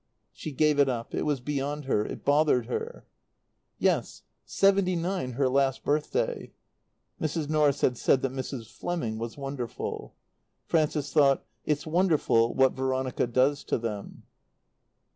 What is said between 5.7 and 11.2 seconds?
birthday." Mrs. Norris had said that Mrs. Fleming was wonderful. Frances